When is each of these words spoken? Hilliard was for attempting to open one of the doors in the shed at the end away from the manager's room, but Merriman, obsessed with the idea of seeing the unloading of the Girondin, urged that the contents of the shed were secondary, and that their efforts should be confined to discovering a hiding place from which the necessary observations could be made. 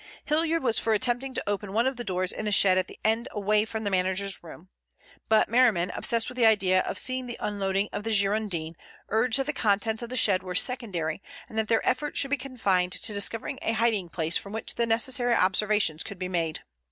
Hilliard 0.25 0.63
was 0.63 0.79
for 0.79 0.95
attempting 0.95 1.35
to 1.35 1.43
open 1.47 1.73
one 1.73 1.85
of 1.85 1.95
the 1.95 2.03
doors 2.03 2.31
in 2.31 2.45
the 2.45 2.51
shed 2.51 2.75
at 2.75 2.87
the 2.87 2.97
end 3.05 3.27
away 3.29 3.65
from 3.65 3.83
the 3.83 3.91
manager's 3.91 4.43
room, 4.43 4.69
but 5.29 5.47
Merriman, 5.47 5.91
obsessed 5.93 6.27
with 6.27 6.37
the 6.37 6.45
idea 6.47 6.81
of 6.81 6.97
seeing 6.97 7.27
the 7.27 7.37
unloading 7.39 7.87
of 7.93 8.01
the 8.03 8.09
Girondin, 8.09 8.73
urged 9.09 9.37
that 9.37 9.45
the 9.45 9.53
contents 9.53 10.01
of 10.01 10.09
the 10.09 10.17
shed 10.17 10.41
were 10.41 10.55
secondary, 10.55 11.21
and 11.47 11.55
that 11.55 11.67
their 11.67 11.87
efforts 11.87 12.17
should 12.19 12.31
be 12.31 12.37
confined 12.37 12.93
to 12.93 13.13
discovering 13.13 13.59
a 13.61 13.73
hiding 13.73 14.09
place 14.09 14.37
from 14.37 14.53
which 14.53 14.73
the 14.73 14.87
necessary 14.87 15.35
observations 15.35 16.01
could 16.01 16.17
be 16.17 16.27
made. 16.27 16.63